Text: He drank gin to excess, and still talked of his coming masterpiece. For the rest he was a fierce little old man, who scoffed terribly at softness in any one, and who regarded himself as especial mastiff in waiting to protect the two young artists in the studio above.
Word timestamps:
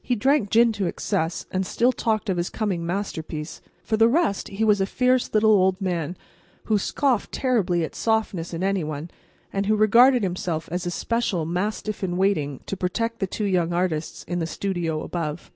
He 0.00 0.14
drank 0.16 0.48
gin 0.48 0.72
to 0.72 0.86
excess, 0.86 1.44
and 1.50 1.66
still 1.66 1.92
talked 1.92 2.30
of 2.30 2.38
his 2.38 2.48
coming 2.48 2.86
masterpiece. 2.86 3.60
For 3.82 3.98
the 3.98 4.08
rest 4.08 4.48
he 4.48 4.64
was 4.64 4.80
a 4.80 4.86
fierce 4.86 5.34
little 5.34 5.50
old 5.50 5.78
man, 5.78 6.16
who 6.72 6.78
scoffed 6.78 7.32
terribly 7.32 7.84
at 7.84 7.94
softness 7.94 8.54
in 8.54 8.64
any 8.64 8.82
one, 8.82 9.10
and 9.52 9.66
who 9.66 9.76
regarded 9.76 10.22
himself 10.22 10.70
as 10.72 10.86
especial 10.86 11.44
mastiff 11.44 12.02
in 12.02 12.16
waiting 12.16 12.60
to 12.64 12.78
protect 12.78 13.18
the 13.18 13.26
two 13.26 13.44
young 13.44 13.74
artists 13.74 14.24
in 14.24 14.38
the 14.38 14.46
studio 14.46 15.02
above. 15.02 15.50